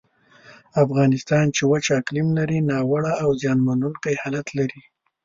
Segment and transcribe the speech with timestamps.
[0.83, 4.81] افغانستان چې وچ اقلیم لري، ناوړه او زیانمنونکی حالت لري.